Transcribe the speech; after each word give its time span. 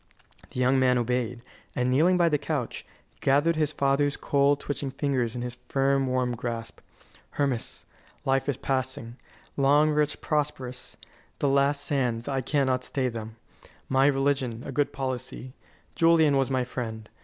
The 0.49 0.59
young 0.59 0.79
man 0.79 0.97
obeyed, 0.97 1.43
and, 1.75 1.91
kneeling 1.91 2.17
by 2.17 2.27
the 2.27 2.39
couch, 2.39 2.87
gathered 3.19 3.55
his 3.55 3.71
father's 3.71 4.17
cold, 4.17 4.59
twitching 4.59 4.89
fingers 4.89 5.35
in 5.35 5.43
his 5.43 5.59
firm, 5.69 6.07
warm 6.07 6.35
grasp. 6.35 6.79
"Hermas, 7.37 7.85
life 8.25 8.49
is 8.49 8.57
passing 8.57 9.17
long, 9.55 9.91
rich, 9.91 10.19
prosperous; 10.19 10.97
the 11.37 11.47
last 11.47 11.83
sands, 11.83 12.27
I 12.27 12.41
cannot 12.41 12.83
stay 12.83 13.09
them. 13.09 13.35
My 13.89 14.07
religion, 14.07 14.63
a 14.65 14.71
good 14.71 14.91
policy 14.91 15.53
Julian 15.93 16.35
was 16.35 16.49
my 16.49 16.63
friend. 16.63 17.07